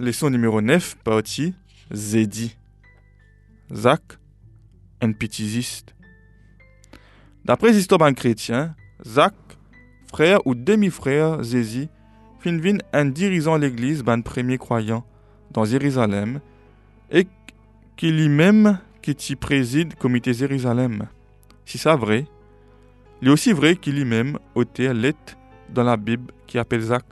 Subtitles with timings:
[0.00, 1.54] leçon numéro 9, partie
[1.92, 2.56] Zédi.
[3.70, 4.00] Zach,
[5.02, 5.94] un pétisiste.
[7.44, 8.74] D'après l'histoire chrétien,
[9.06, 9.34] Zach,
[10.10, 11.90] frère ou demi-frère Zézi,
[12.38, 12.56] fin
[12.94, 15.04] un dirigeant l'église ban premier croyant
[15.50, 16.40] dans Jérusalem
[17.10, 17.26] et
[17.96, 21.08] qui lui-même qui y préside comité Jérusalem.
[21.66, 22.26] Si c'est vrai,
[23.20, 25.36] il est aussi vrai qu'il lui-même ôté lettre
[25.68, 27.04] dans la Bible qui appelle Zach.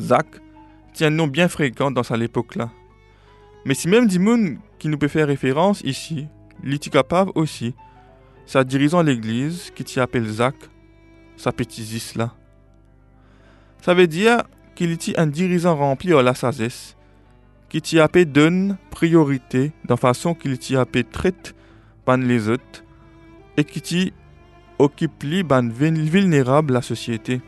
[0.00, 0.26] Zach
[0.92, 2.70] tient un nom bien fréquent dans cette époque-là.
[3.64, 6.26] Mais si même Dimoun qui nous peut faire référence ici,
[6.90, 7.74] capable aussi,
[8.46, 10.54] sa dirigeant l'église qui t'y appelle Zach,
[11.36, 12.34] sa petite là.
[13.82, 14.42] Ça veut dire
[14.74, 16.96] qu'il est un dirigeant rempli de la sagesse,
[17.68, 21.54] qui t'y donne priorité dans façon qu'il t'y appelle traite
[22.06, 22.84] ban les autres,
[23.56, 24.12] et qui t'y
[24.78, 27.40] occupe li ban vulnérable la société.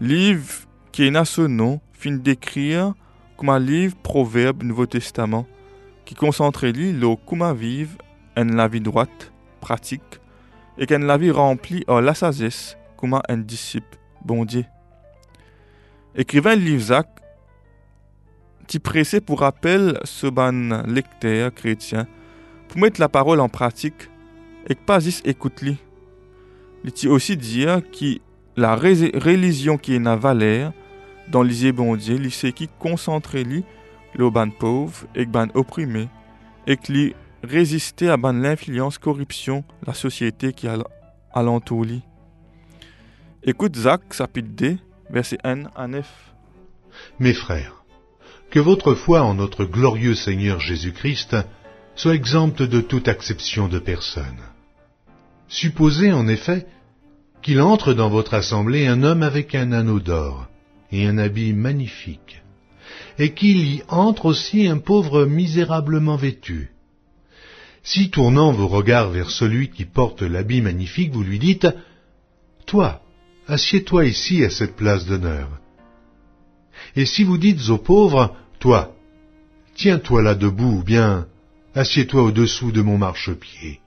[0.00, 2.94] Livre qui est son nom fin d'écrire
[3.36, 5.46] comme un livre proverbe Nouveau Testament
[6.06, 7.98] qui concentre le comment vivre
[8.34, 10.20] en la vie droite, pratique,
[10.78, 14.64] et qu'en la vie remplie à la sagesse comme un disciple bon Dieu.
[16.14, 17.08] Écrivain livre Zach,
[18.66, 22.06] qui pressé pour rappel ce ban lecteur chrétien
[22.68, 24.08] pour mettre la parole en pratique
[24.66, 25.76] et que pas juste écoute-li.
[26.84, 30.72] Il aussi dire que la religion qui est na valeur
[31.28, 33.64] dans les bon Dieu, c'est qui concentre li
[34.14, 36.08] le ban pauvre et ban opprimé
[36.66, 40.68] et qui résister à ban l'influence corruption la société qui
[41.32, 42.02] alentour li.
[43.44, 44.78] Écoute Zach chapitre D
[45.08, 46.06] verset 1 à 9.
[47.20, 47.84] Mes frères,
[48.50, 51.36] que votre foi en notre glorieux Seigneur Jésus-Christ
[51.94, 54.40] soit exempte de toute acception de personne.
[55.48, 56.66] Supposez en effet
[57.42, 60.46] qu'il entre dans votre assemblée un homme avec un anneau d'or
[60.92, 62.42] et un habit magnifique,
[63.18, 66.72] et qu'il y entre aussi un pauvre misérablement vêtu.
[67.82, 71.68] Si tournant vos regards vers celui qui porte l'habit magnifique, vous lui dites
[72.66, 73.00] Toi,
[73.46, 75.48] assieds-toi ici à cette place d'honneur.
[76.96, 78.94] Et si vous dites au pauvre Toi,
[79.74, 81.26] tiens-toi là debout, ou bien
[81.74, 83.80] assieds-toi au-dessous de mon marchepied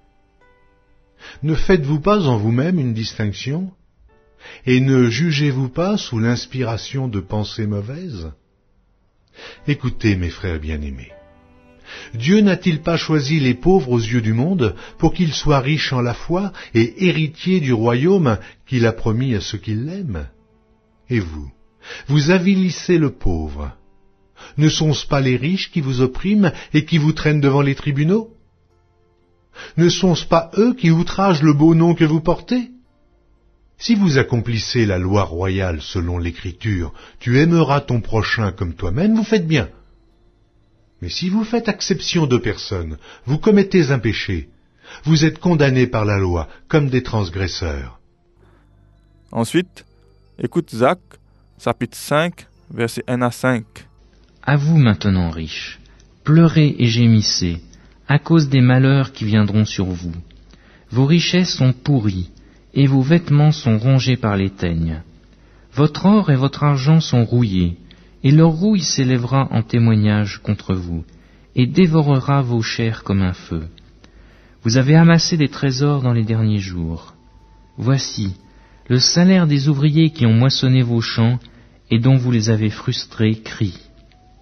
[1.44, 3.72] ne faites-vous pas en vous-même une distinction
[4.66, 8.32] Et ne jugez-vous pas sous l'inspiration de pensées mauvaises?
[9.68, 11.12] Écoutez, mes frères bien-aimés.
[12.14, 16.02] Dieu n'a-t-il pas choisi les pauvres aux yeux du monde pour qu'ils soient riches en
[16.02, 20.28] la foi et héritiers du royaume qu'il a promis à ceux qui l'aiment?
[21.10, 21.52] Et vous,
[22.08, 23.76] vous avilissez le pauvre.
[24.58, 28.30] Ne sont-ce pas les riches qui vous oppriment et qui vous traînent devant les tribunaux?
[29.78, 32.72] Ne sont-ce pas eux qui outragent le beau nom que vous portez?
[33.78, 39.24] Si vous accomplissez la loi royale selon l'Écriture, tu aimeras ton prochain comme toi-même, vous
[39.24, 39.70] faites bien.
[41.02, 44.50] Mais si vous faites exception de personne, vous commettez un péché,
[45.04, 48.00] vous êtes condamnés par la loi comme des transgresseurs.
[49.32, 49.86] Ensuite,
[50.40, 51.00] écoute Zach,
[51.60, 53.66] chapitre 5, versets 1 à 5.
[54.44, 55.80] À vous maintenant, riches,
[56.24, 57.62] pleurez et gémissez
[58.08, 60.14] à cause des malheurs qui viendront sur vous.
[60.90, 62.30] Vos richesses sont pourries,
[62.74, 65.02] et vos vêtements sont rongés par les teignes.
[65.74, 67.78] Votre or et votre argent sont rouillés,
[68.24, 71.04] et leur rouille s'élèvera en témoignage contre vous,
[71.56, 73.68] et dévorera vos chairs comme un feu.
[74.64, 77.16] Vous avez amassé des trésors dans les derniers jours.
[77.78, 78.36] Voici,
[78.88, 81.40] le salaire des ouvriers qui ont moissonné vos champs
[81.90, 83.83] et dont vous les avez frustrés crie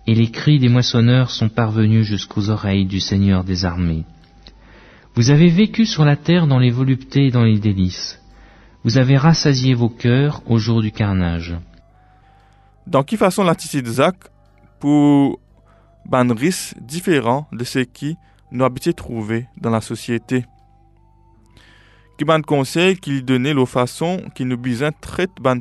[0.07, 4.05] et les cris des moissonneurs sont parvenus jusqu'aux oreilles du Seigneur des armées.
[5.15, 8.19] Vous avez vécu sur la terre dans les voluptés et dans les délices.
[8.83, 11.55] Vous avez rassasié vos cœurs au jour du carnage.
[12.87, 14.15] Dans qui façon l'attitude de Zach
[14.79, 15.39] pour
[16.05, 18.15] banris différent de ce qui
[18.51, 20.45] nous habitait trouver dans la société?
[22.17, 25.59] Qui ban conseil qu'il donnait la façon qui nous bisaient traite ban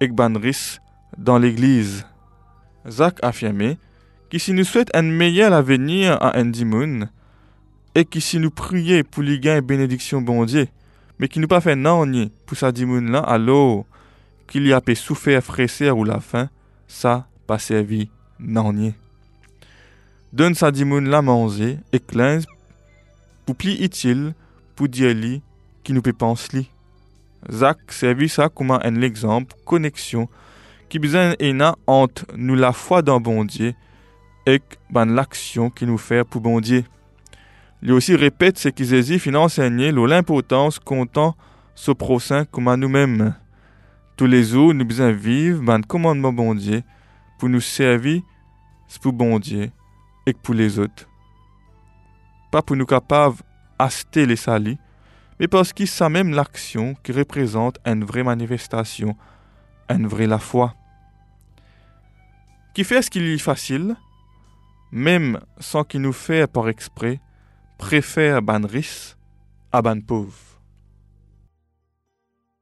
[0.00, 0.78] et banris
[1.16, 2.07] dans l'église?
[2.88, 3.78] Zach affirmait
[4.30, 7.08] que si nous souhaite un meilleur avenir à Moon
[7.94, 10.68] et que si nous prions pour les gains et bénédictions bon Dieu,
[11.18, 12.06] mais qui nous pas fait non
[12.46, 13.84] pour sa dimoun là, alors
[14.46, 16.48] qu'il y a pu souffrir, fresser ou la faim,
[16.86, 18.74] ça pas servi non
[20.32, 22.44] Donne sa dimoun là manger et cleanse
[23.46, 24.34] pour plus utile
[24.76, 25.42] pour dire lui
[25.82, 26.68] qui nous peut penser
[27.50, 30.28] Zach servit ça comme un exemple, connexion
[30.88, 33.74] qui besoin ena entre nous la foi dans bon Dieu
[34.46, 36.84] et ben l'action qui nous fait pour bon Dieu.
[37.82, 41.36] Il aussi répète ce qu'ils dit enseigné l'importance comptant
[41.74, 43.34] ce prochain comme à nous-mêmes.
[44.16, 46.82] Tous les jours, nous besoin vivre ben commandement bon Dieu
[47.38, 48.22] pour nous servir
[49.02, 49.70] pour bon Dieu
[50.26, 51.08] et pour les autres.
[52.50, 53.36] Pas pour nous capables
[53.78, 54.78] d'acheter les salis,
[55.38, 59.14] mais parce que c'est même l'action qui représente une vraie manifestation,
[59.88, 60.74] une vraie la foi.
[62.78, 63.96] Qui fait ce qu'il est facile,
[64.92, 67.20] même sans qu'il nous fait par exprès,
[67.76, 69.16] préfère ban riche
[69.72, 70.47] à ban pauvre.